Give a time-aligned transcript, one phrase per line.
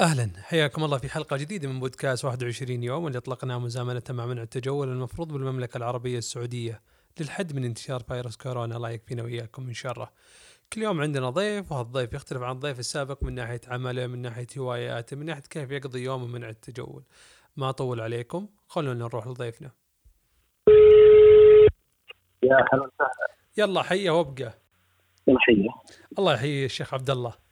[0.00, 4.42] أهلا حياكم الله في حلقة جديدة من بودكاست 21 يوم اللي أطلقناه مزامنة مع منع
[4.42, 6.82] التجول المفروض بالمملكة العربية السعودية
[7.20, 10.12] للحد من انتشار فيروس كورونا الله يكفينا وإياكم من شره.
[10.72, 15.16] كل يوم عندنا ضيف وهالضيف يختلف عن الضيف السابق من ناحية عمله من ناحية هواياته
[15.16, 17.04] من ناحية كيف يقضي يومه منع التجول.
[17.56, 19.70] ما أطول عليكم خلونا نروح لضيفنا.
[22.42, 24.58] يا هلا وسهلا يلا حيه وابقى.
[25.28, 25.68] يلا حيه
[26.18, 27.43] الله يحيي الشيخ عبد الله.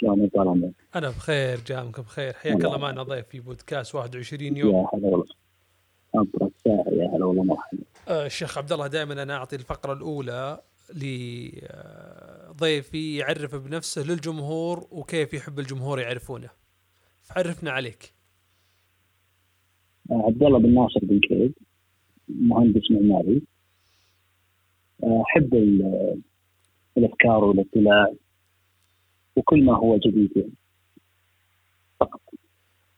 [0.00, 2.32] شلون انت عامل؟ أنا بخير جامك بخير.
[2.32, 4.74] حياك الله الله معنا ضيف في بودكاست 21 يوم.
[4.76, 5.26] يا هلا والله.
[6.66, 7.78] يا هلا والله مرحبا.
[8.08, 10.60] آه، الشيخ عبد الله دائما أنا أعطي الفقرة الأولى
[12.50, 16.50] لضيفي يعرف بنفسه للجمهور وكيف يحب الجمهور يعرفونه.
[17.22, 18.12] فعرفنا عليك.
[20.10, 21.54] آه، عبد الله بن ناصر بن كيد
[22.28, 23.42] مهندس معماري.
[25.04, 26.20] آه، أحب ال-
[26.98, 28.12] الأفكار والإطلاع.
[29.36, 30.52] وكل ما هو جديد يعني.
[32.00, 32.20] فقط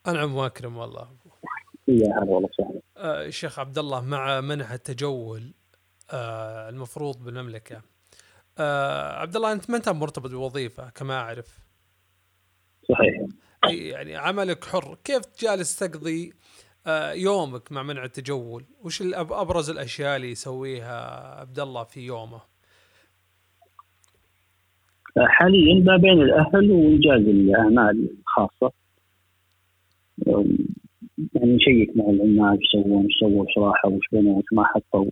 [0.08, 1.08] أنعم وأكرم والله.
[1.88, 5.54] يا هلا والله وسهلا آه، الشيخ عبد الله مع منع التجول
[6.10, 7.82] آه، المفروض بالمملكة.
[8.58, 11.58] آه، عبد الله أنت ما أنت مرتبط بوظيفة كما أعرف؟
[12.88, 13.22] صحيح.
[13.64, 14.98] يعني عملك حر.
[15.04, 16.32] كيف جالس تقضي
[16.86, 22.40] آه، يومك مع منع التجول؟ وش أبرز الأشياء اللي يسويها عبد الله في يومه؟
[25.18, 28.72] حاليا ما بين الأهل وإنجاز الأعمال الخاصة.
[31.34, 35.10] يعني نشيك مع العمال إيش يسوون إيش سووا إيش راحوا وش بنوا وش ما حطوا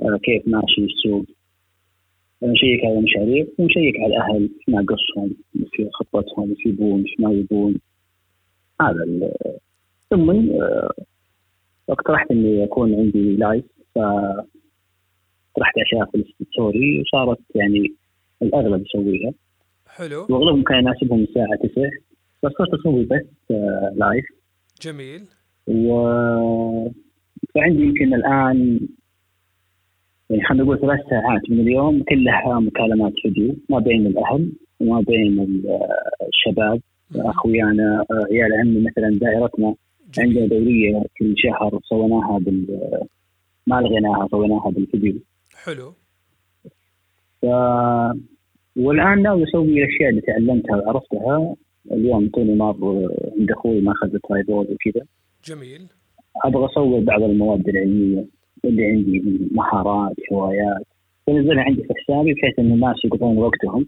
[0.00, 1.24] آه، كيف ماشي السوق.
[2.42, 7.32] نشيك على المشاريع ونشيك على الأهل إيش ناقصهم إيش في خطتهم إيش يبون إيش ما
[7.32, 7.74] يبون.
[8.80, 9.30] هذا
[10.10, 10.90] ثم آه،
[11.88, 17.94] اقترحت إني يكون عندي live فطرحت أشياء في ال story وصارت يعني
[18.42, 19.32] الأغلب يسويها.
[19.88, 20.26] حلو.
[20.30, 21.90] وأغلبهم كان يناسبهم الساعة 9
[22.42, 24.24] بس صرت أسوي بث آه، لايف
[24.82, 25.22] جميل.
[25.68, 25.92] و
[27.54, 28.80] فعندي يمكن الآن
[30.30, 35.40] يعني خلينا نقول ثلاث ساعات من اليوم كلها مكالمات فيديو ما بين الأهل وما بين
[35.40, 35.78] ال-
[36.28, 36.80] الشباب
[37.16, 39.74] أخويانا آه، عيال عمي مثلا دائرتنا.
[40.18, 42.66] عندنا دورية كل شهر سويناها بال
[43.66, 45.14] ما لغيناها سويناها بالفيديو.
[45.64, 45.92] حلو.
[47.42, 47.46] ف...
[48.76, 51.54] والآن ناوي أسوي الأشياء اللي تعلمتها وعرفتها.
[51.92, 52.76] اليوم توني مار
[53.38, 55.04] عند أخوي ماخذ ترايبود وكذا.
[55.44, 55.82] جميل.
[56.44, 58.24] أبغى اصور بعض المواد العلمية
[58.64, 60.86] اللي عندي من مهارات هوايات.
[61.28, 63.86] بنزلها عندي في حسابي بحيث إن الناس يقضون وقتهم.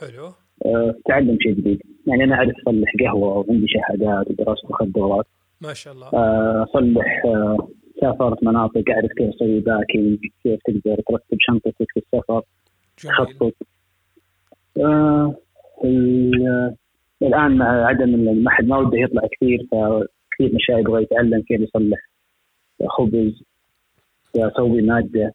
[0.00, 0.26] حلو.
[0.66, 1.82] أه، تعلم شيء جديد.
[2.06, 5.26] يعني أنا أعرف أصلح قهوة وعندي شهادات ودرست واخذت دورات.
[5.60, 6.06] ما شاء الله.
[6.06, 7.68] أه، أصلح أه،
[8.00, 12.42] سافرت مناطق اعرف كيف أسوي باكينج كيف تقدر ترتب شنطتك في السفر؟
[12.96, 13.52] تخطط
[14.80, 15.34] آه
[15.84, 16.74] ال-
[17.22, 18.08] الآن مع عدم
[18.44, 21.98] ما حد ما وده يطلع كثير فكثير من الشباب يبغى يتعلم كيف يصلح
[22.88, 23.42] خبز
[24.36, 25.34] يسوي مادة.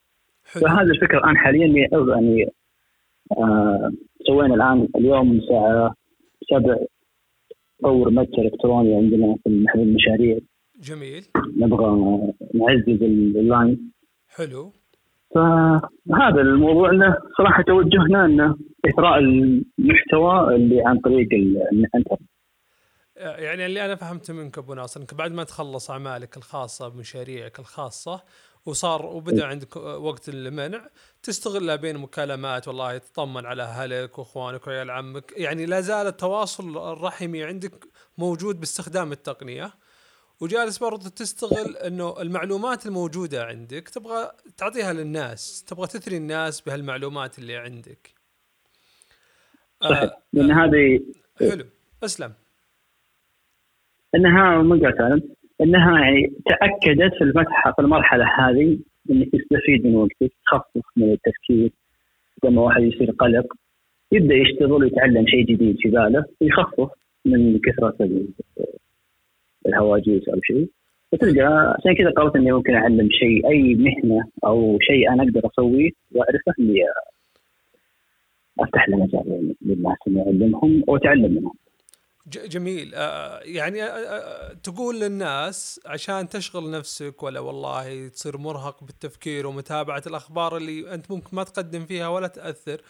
[0.54, 0.62] حلو.
[0.68, 2.46] فهذه الفكرة الآن حاليا يعني
[3.38, 3.92] آه
[4.28, 5.96] سوينا الآن اليوم الساعة
[6.50, 6.80] 7
[7.84, 10.40] نطور متجر إلكتروني عندنا في محل المشاريع.
[10.82, 11.26] جميل.
[11.58, 11.88] نبغى
[12.54, 13.92] نعزز الاونلاين
[14.28, 14.74] حلو.
[15.36, 22.22] فهذا الموضوع إنه صراحة توجهنا انه إثراء المحتوى اللي عن طريق ال- الإنترنت.
[23.16, 28.24] يعني اللي أنا فهمته منك أبو ناصر إنك بعد ما تخلص أعمالك الخاصة بمشاريعك الخاصة
[28.66, 30.88] وصار وبدأ عندك وقت المنع
[31.24, 35.34] تستغلها بين مكالمات والله تطمن على أهلك وأخوانك وعيال عمك.
[35.38, 37.86] يعني لا زال التواصل الرحمي عندك
[38.18, 39.72] موجود باستخدام التقنية.
[40.42, 47.56] وجالس برضه تستغل إنه المعلومات الموجودة عندك تبغى تعطيها للناس تبغى تثري الناس بهالمعلومات اللي
[47.56, 48.10] عندك.
[49.82, 50.18] صحيح.
[50.34, 51.00] لأن هذه
[51.40, 51.66] حلو.
[52.04, 52.34] أسلم.
[54.16, 55.22] انها ما أنا،
[55.62, 58.80] إنها يعني تأكدت في المسحه في المرحلة هذه
[59.12, 61.72] إنك تستفيد من وقتك تخفف من التفكير.
[62.44, 63.54] لما واحد يصير قلق
[64.12, 66.90] يبدأ يشتغل ويتعلم شيء جديد في باله ويخفف
[67.26, 67.96] من كثرة
[69.68, 70.70] الهواجيس أو شيء
[71.12, 75.92] وتلقى عشان كذا قررت إني ممكن أعلم شيء أي مهنة أو شيء أنا أقدر أسويه
[76.12, 76.80] وأعرفه اني
[78.60, 81.54] أفتح له مجال للناس اني اعلمهم وأتعلم منهم.
[82.28, 89.48] جميل آه، يعني آه، آه، تقول للناس عشان تشغل نفسك ولا والله تصير مرهق بالتفكير
[89.48, 92.82] ومتابعة الأخبار اللي أنت ممكن ما تقدم فيها ولا تأثر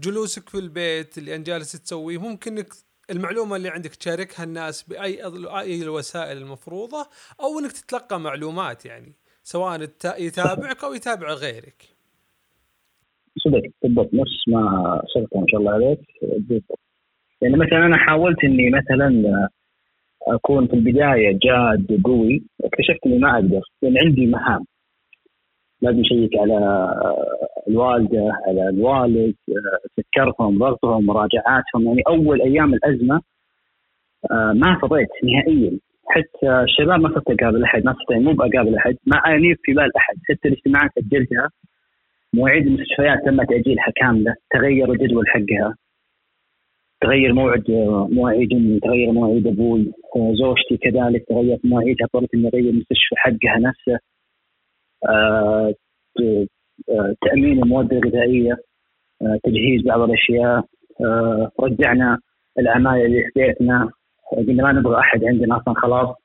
[0.00, 2.72] جلوسك في البيت اللي أنت جالس تسويه ممكن إنك
[3.10, 5.24] المعلومة اللي عندك تشاركها الناس بأي
[5.60, 7.06] أي الوسائل المفروضة
[7.40, 9.12] أو إنك تتلقى معلومات يعني
[9.42, 9.80] سواء
[10.18, 11.82] يتابعك أو يتابع غيرك.
[13.38, 16.00] صدق بالضبط نفس ما صرت ما شاء الله عليك.
[16.22, 16.78] بالضبط
[17.42, 19.48] يعني مثلا أنا حاولت إني مثلا
[20.28, 24.64] أكون في البداية جاد قوي اكتشفت إني ما أقدر لأن عندي مهام.
[25.82, 26.58] لازم اشيك على
[27.68, 29.34] الوالدة على الوالد
[29.96, 31.84] سكرهم ضغطهم مراجعاتهم.
[31.86, 33.20] يعني أول أيام الأزمة
[34.30, 35.78] آه، ما فضيت نهائيا.
[36.08, 39.96] حتى الشباب ما صرت أقابل أحد ما صرت مو بقابل أحد ما انيب في بال
[39.96, 40.14] أحد.
[40.28, 41.48] حتى الاجتماعات اجلتها
[42.34, 45.74] مواعيد المستشفيات تم تاجيلها كاملة تغير الجدول حقها.
[47.00, 47.64] تغير موعد
[48.10, 53.92] مواعيد أمي تغير مواعيد أبوي زوجتي كذلك تغيرت مواعيدها اضطريت اني اغير المستشفى حقها نفسه.
[53.92, 54.09] آه، آه،
[57.20, 58.56] تأمين المواد الغذائية
[59.22, 60.64] آه، تجهيز بعض الأشياء
[61.60, 62.18] رجعنا
[62.58, 63.90] العمايل اللي في بيتنا
[64.32, 66.16] قلنا ما نبغى أحد عندنا أصلا خلاص.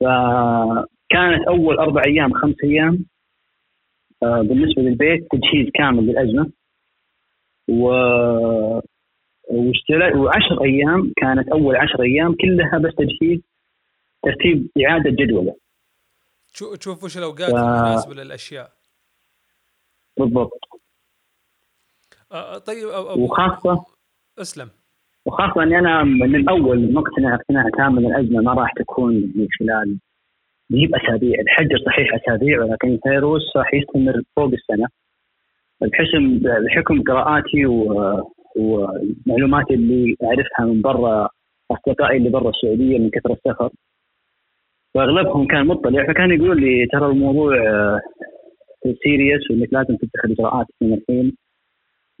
[0.00, 3.04] فكانت أول أربع أيام خمس أيام
[4.22, 6.50] بالنسبة للبيت تجهيز كامل للأزمة.
[7.68, 7.88] و
[10.16, 13.40] وعشر أيام كانت أول عشر أيام كلها بس تجهيز
[14.22, 15.54] ترتيب إعادة جدولة.
[16.52, 17.54] تشوف وش الأوقات ف...
[17.54, 18.72] المناسبة للأشياء؟
[20.16, 20.60] بالضبط.
[22.32, 23.84] آه طيب أو وخاصة
[24.38, 24.70] اسلم.
[25.26, 29.98] وخاصة إني أنا من اول مقتنع اقتناع ان الأزمة ما راح تكون من خلال
[30.70, 31.40] يجيب أسابيع.
[31.40, 34.88] الحجر صحيح أسابيع ولكن الفيروس راح يستمر فوق السنة.
[35.80, 37.66] بحكم بحكم قراءاتي.
[38.56, 41.28] ومعلوماتي اللي أعرفها من برا
[41.70, 43.70] أصدقائي اللي برا السعودية من كثر السفر
[44.98, 47.52] وأغلبهم كان مطلع فكان يقول لي ترى الموضوع
[49.02, 51.36] سيريس وإنك لازم تتخذ إجراءات من الحين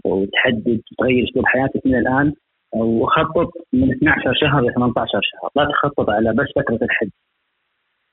[0.04, 2.32] وتحدد تغير أسلوب حياتك من الآن.
[2.76, 5.50] وخطط من 12 شهر ل 18 شهر.
[5.56, 7.10] لا تخطط على بس فترة الحج.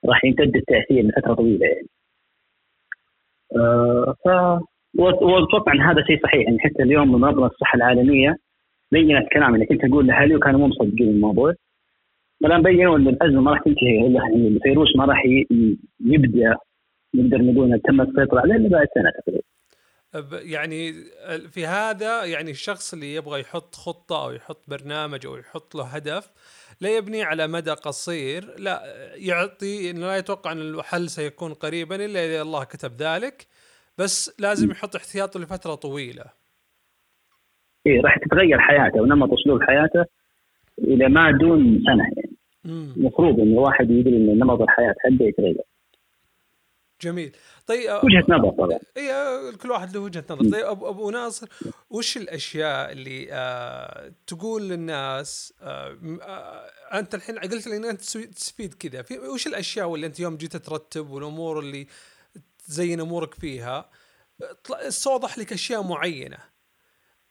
[0.06, 1.88] راح يمتد التأثير لفترة طويلة يعني.
[3.58, 4.28] أه ف
[5.00, 6.46] وأتوقع إن هذا شيء صحيح.
[6.48, 8.36] يعني حتى اليوم منظمه الصحة العالمية
[8.92, 11.54] بينت كلام إنك كنت أقول لأهلي وكانوا مو مصدقين الموضوع.
[12.46, 14.14] الان بينوا إن الأزمة ما راح تنتهي.
[14.14, 15.24] يعني الفيروس ما راح
[16.00, 16.56] يبدأ
[17.16, 19.46] نقدر نقول تم السيطرة عليه إلا بعد سنة تقريبا.
[20.42, 20.94] يعني
[21.50, 26.32] في هذا يعني الشخص اللي يبغى يحط خطة أو يحط برنامج أو يحط له هدف
[26.82, 28.82] لا يبني على مدى قصير لا
[29.16, 33.48] يعطي انه لا يتوقع إن الحل سيكون قريبا إلا إذا الله كتب ذلك
[33.98, 36.26] بس لازم يحط احتياطه لفترة طويلة.
[37.86, 40.06] إيه راح تتغير حياته ونمط أسلوب حياته.
[40.80, 42.36] إلى ما دون سنة يعني.
[42.98, 45.62] المفروض انه الواحد يدري إن نمط الحياة حقه يتغير.
[47.02, 47.36] جميل.
[47.68, 48.80] طيب وجهة نظر طبعا.
[48.98, 50.52] اي كل واحد له وجهة نظر.
[50.52, 51.48] طيب ابو, أبو ناصر
[51.90, 58.74] وش الأشياء اللي آه تقول للناس آه آه أنت الحين قلت لي إن أنت تستفيد
[58.74, 59.02] كذا.
[59.02, 61.88] في وش الأشياء اللي أنت يوم جيت ترتب والأمور اللي
[62.66, 63.90] تزين أمورك فيها
[64.90, 66.38] صوضح لك أشياء معينة.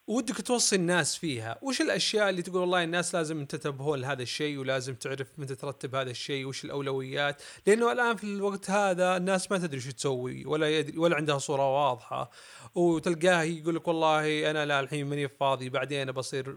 [0.06, 1.58] ودك توصي الناس فيها.
[1.62, 6.10] وش الأشياء اللي تقول والله الناس لازم تنتبهون لهذا الشيء ولازم تعرف متى ترتب هذا
[6.10, 10.98] الشيء؟ وش الأولويات؟ لأنه الآن في الوقت هذا الناس ما تدري شو تسوي ولا يدري
[10.98, 12.30] ولا عندها صورة واضحة.
[12.74, 16.56] وتلقاه يقول لك والله أنا لا الحين ماني فاضي بعدين بصير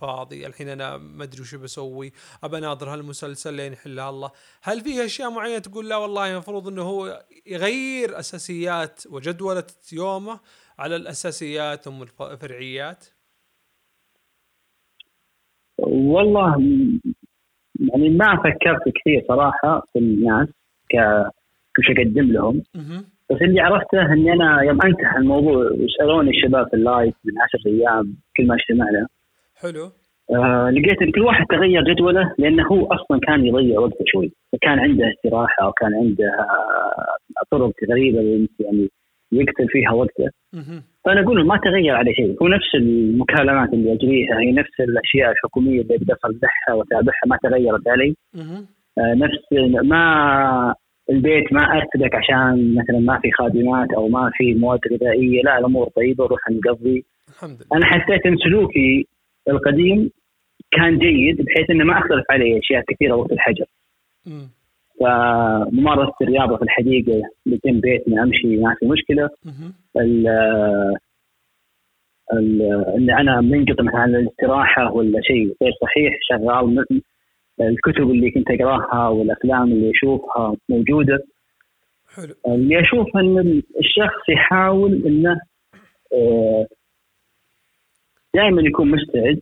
[0.00, 2.12] فاضي الحين أنا ما أدري وش بسوي
[2.44, 4.30] أبى أناظر هالمسلسل لين يحلها الله.
[4.62, 10.40] هل في أشياء معينة تقول لا والله المفروض إنه هو يغير أساسيات وجدولة يومه؟
[10.78, 13.06] على الأساسيات ثم الفرعيات؟
[15.78, 16.56] والله
[17.80, 20.48] يعني ما فكرت كثير صراحة في الناس
[20.90, 20.94] ك
[21.78, 22.62] وش أقدم لهم.
[23.30, 28.16] بس اللي عرفته إني أنا يوم أنتهى الموضوع وسألوني الشباب في اللايف من عشر أيام
[28.36, 29.06] كل ما اجتمعنا
[29.56, 29.90] حلو.
[30.30, 34.32] آه لقيت إن كل واحد تغير جدوله لأنه هو أصلا كان يضيع وقته شوي.
[34.52, 38.90] فكان عنده استراحة وكان عنده آه طرق غريبة يعني
[39.32, 40.30] يقتل فيها وقته.
[41.04, 42.36] فأنا أقول ما تغير على شيء.
[42.42, 47.88] هو نفس المكالمات اللي اجريها هي نفس الأشياء الحكومية اللي أقدر أصلحها وأتابعها ما تغيرت
[47.88, 48.14] علي.
[48.98, 49.42] آه نفس
[49.84, 50.74] ما
[51.10, 55.42] البيت ما ارتبك عشان مثلا ما في خادمات أو ما في مواد غذائية.
[55.42, 57.04] لا الأمور طيبة وروح نقضي.
[57.28, 57.66] الحمد لله.
[57.72, 59.06] أنا حسيت إن سلوكي
[59.48, 60.10] القديم
[60.70, 63.64] كان جيد بحيث إنه ما اختلف علي أشياء كثيرة وقت الحجر.
[65.00, 69.30] فممارسة الرياضة في الحديقة جنب بيتنا أمشي ما في مشكلة.
[69.96, 70.26] ال
[72.96, 76.86] إن أنا منقطع مثلا عن الاستراحة ولا شيء غير صحيح شغال
[77.60, 81.18] الكتب اللي كنت أقراها والأفلام اللي أشوفها موجودة.
[82.16, 82.34] حلو.
[82.54, 85.40] اللي أشوف إن الشخص يحاول إنه
[86.14, 86.66] آه،
[88.34, 89.40] دائما يكون مستعد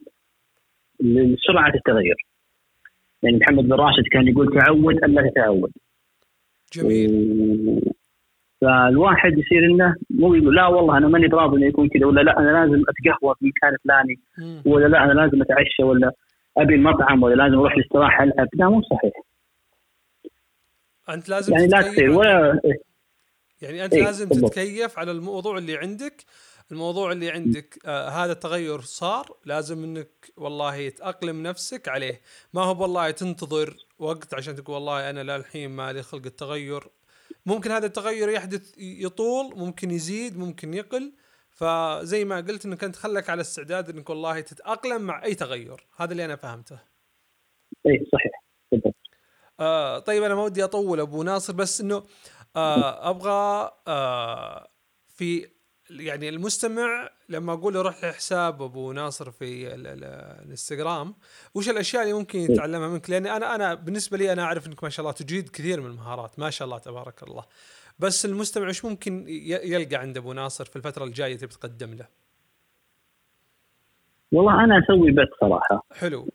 [1.00, 2.16] لسرعة التغير
[3.22, 5.70] يعني محمد بن راشد كان يقول تعود الا تتعود
[6.72, 7.80] جميل
[8.60, 12.38] فالواحد يصير إنه مو يقول لا والله أنا ماني براضي إنه يكون كذا ولا لا
[12.38, 14.20] أنا لازم أتقهوى في مكان فلاني.
[14.66, 16.12] ولا لا أنا لازم أتعشى ولا
[16.58, 19.12] أبي المطعم ولا لازم أروح الاستراحه العب لا مو صحيح
[21.10, 22.60] أنت لازم يعني لا تصير ولا
[23.62, 24.28] يعني أنت إيه، لازم.
[24.28, 26.24] تتكيف على الموضوع اللي عندك
[26.72, 32.20] الموضوع اللي عندك آه هذا التغير صار لازم إنك والله تأقلم نفسك عليه.
[32.52, 36.88] ما هو والله تنتظر وقت عشان تقول والله أنا للحين ما لي خلق التغير.
[37.46, 41.12] ممكن هذا التغير يحدث يطول ممكن يزيد ممكن يقل.
[41.50, 45.86] فزي ما قلت إنك أنت خلك على استعداد إنك والله تتأقلم مع أي تغير.
[45.96, 46.78] هذا اللي أنا فهمته.
[47.86, 48.44] اي صحيح.
[48.72, 48.94] بالضبط
[49.60, 52.02] آه طيب أنا ما ودي أطول أبو ناصر بس إنه
[52.56, 54.68] آه أبغى آه
[55.08, 55.48] في
[55.90, 60.04] يعني المستمع لما أقول له روح لحساب أبو ناصر في ال- ال-
[60.44, 61.14] الإنستغرام
[61.54, 64.90] وش الأشياء اللي ممكن يتعلمها منك؟ لاني أنا أنا بالنسبة لي أنا أعرف إنك ما
[64.90, 67.44] شاء الله تجيد كثير من المهارات ما شاء الله تبارك الله.
[67.98, 69.24] بس المستمع وش ممكن
[69.64, 72.06] يلقى عند أبو ناصر في الفترة الجاية تبي تقدم له؟
[74.32, 75.84] والله أنا أسوي بث صراحة.
[75.92, 76.28] حلو.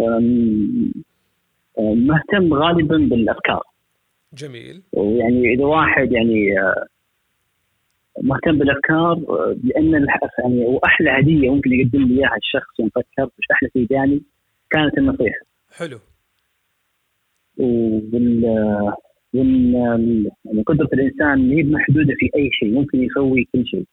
[1.77, 3.63] مهتم غالبا بالأفكار.
[4.33, 4.83] جميل.
[4.93, 6.85] ويعني إذا واحد يعني آه،
[8.21, 10.07] مهتم بالأفكار آه، لأن
[10.39, 14.21] يعني وأحلى هدية ممكن يقدم لي إياها الشخص يوم فكر وش أحلى شيء جاني
[14.69, 15.39] كانت النصيحة.
[15.77, 15.99] حلو.
[17.57, 18.45] وال
[19.33, 19.73] وال
[20.45, 23.85] يعني قدرة الإنسان هي محدودة في أي شيء ممكن يسوي كل شيء.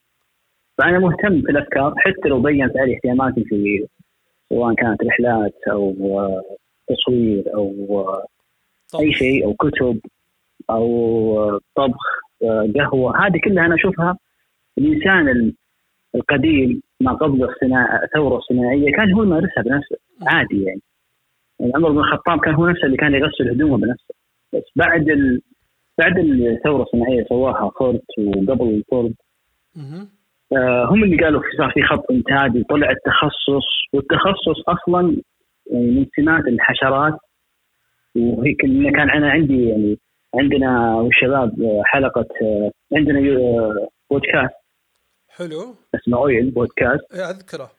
[0.78, 3.86] فأنا مهتم في الأفكار حتى لو بينت علي اهتماماتي في
[4.48, 6.42] سواء كانت رحلات أو آه،
[6.88, 8.26] تصوير أو آه،
[8.92, 10.00] طب أي شيء أو كتب
[10.70, 12.21] أو طبخ.
[12.76, 13.26] قهوة.
[13.26, 14.18] هذه كلها أنا أشوفها
[14.78, 15.54] الإنسان ال-
[16.14, 20.80] القديم ما قبل الصناعه الثورة الصناعية كان هو يمارسها بنفسه عادي يعني.
[21.60, 24.14] يعني عمر بن الخطاب كان هو نفسه اللي كان يغسل هدومه بنفسه.
[24.52, 25.40] بس بعد ال...
[25.98, 28.82] بعد الثورة الصناعية سواها فورد وقبل
[29.76, 30.08] مهم.
[30.52, 35.16] آه، هم اللي قالوا في صار في خط انتاج وطلع التخصص والتخصص أصلا
[35.70, 37.14] يعني من سمات الحشرات.
[38.16, 39.98] وهيك كان أنا عندي يعني
[40.34, 44.54] عندنا والشباب آه، حلقة آه، عندنا آه، بودكاست.
[45.28, 45.74] حلو.
[45.94, 47.14] اسمه أويل بودكاست.
[47.14, 47.70] إيه، أذكره.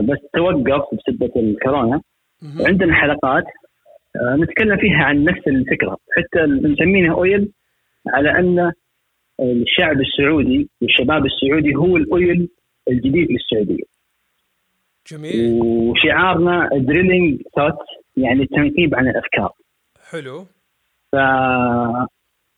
[0.00, 2.00] بس توقف بسبة الكورونا.
[2.42, 2.60] مهم.
[2.60, 3.44] وعندنا حلقات
[4.16, 5.96] نتكلم فيها عن نفس الفكرة.
[6.16, 7.52] حتى مسمينها أويل
[8.08, 8.72] على أن
[9.40, 12.48] الشعب السعودي والشباب السعودي هو الأويل
[12.88, 13.84] الجديد للسعودية.
[15.06, 15.62] جميل.
[15.62, 17.78] وشعارنا دريلينج ثوت
[18.16, 19.52] يعني التنقيب عن الأفكار.
[20.10, 20.46] حلو.
[21.12, 21.16] ف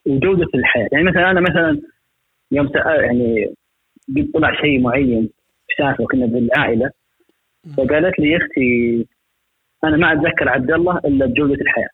[0.07, 1.81] وجودة الحياة يعني مثلا أنا مثلا
[2.53, 3.55] يوم سأل يعني
[4.17, 5.31] قد طلع شيء معين
[5.69, 6.91] في سالفه كنا بالعائلة
[7.77, 9.07] فقالت لي يا أختي
[9.85, 11.89] أنا ما أتذكر عبد الله إلا بجودة الحياة.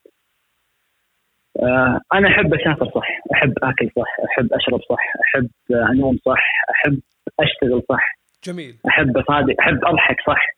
[1.63, 7.01] آه أنا أحب أسافر صح، أحب آكل صح، أحب أشرب صح، أحب أنوم صح، أحب
[7.41, 10.49] أشتغل صح، جميل أحب أصادق، أحب أضحك صح.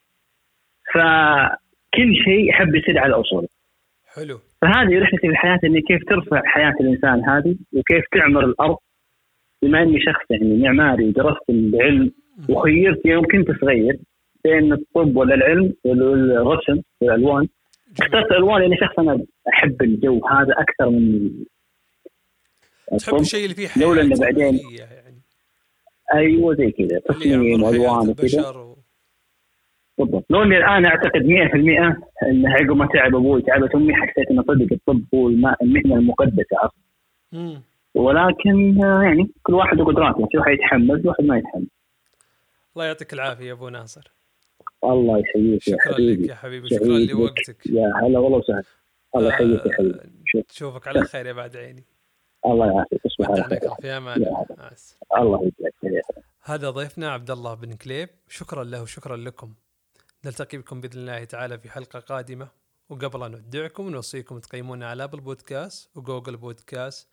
[0.94, 3.48] فكل شيء أحب يصير على أصوله.
[4.14, 8.76] حلو فهذه رحلتي في الحياة إني كيف ترفع حياة الإنسان هذه وكيف تعمر الأرض
[9.62, 12.12] بما إني شخص يعني معماري ودرست العلم
[12.48, 13.98] وخيرت يوم كنت صغير
[14.44, 17.48] بين الطب ولا العلم ولا الرسم والالوان.
[18.00, 21.30] اخترت الالوان لاني شخص أنا أحب الجو هذا أكثر من
[22.98, 24.60] تحب الشيء اللي فيه حياة لولا بعدين- يعني
[26.14, 28.42] أيوه زي كذا تصميم والوان وكذا.
[29.98, 34.42] بالضبط لو إني الآن أعتقد 100% إن عقب ما تعب أبوي تعبت أمي حسيت إنه
[34.42, 37.60] صدق الطب هو الم- المهنة المقدسة أصلا.
[37.94, 41.66] ولكن آه، يعني كل واحد وقدراته في واحد يتحمل واحد ما يتحمل.
[42.76, 44.12] الله يعطيك العافية يا أبو ناصر.
[44.84, 46.22] الله يحييك يا شكرا حبيبي.
[46.22, 46.86] لك يا حبيبي شكرا.
[46.98, 47.66] لوقتك.
[47.66, 48.62] يا هلا والله وسهلا.
[49.16, 49.98] الله يحييك يا حبيبي.
[49.98, 50.42] آه، شوف.
[50.46, 51.84] تشوفك على خير يا بعد عيني.
[52.46, 53.00] الله يعافيك.
[53.02, 53.58] تصبح على خير.
[53.80, 54.16] في أمان
[55.16, 55.50] الله
[55.82, 56.00] هلا.
[56.44, 58.08] هذا ضيفنا عبد الله بن كليب.
[58.28, 59.52] شكرا له وشكرا لكم.
[60.24, 62.48] نلتقي بكم بإذن الله تعالى في حلقة قادمة.
[62.88, 67.08] وقبل أن نودعكم نوصيكم تقيمونا على ابل بودكاست وجوجل بودكاست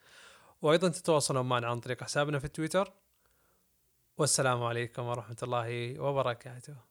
[0.61, 2.93] وأيضا تتواصلون معنا عن طريق حسابنا في تويتر.
[4.17, 6.86] والسلام عليكم ورحمة الله وبركاته.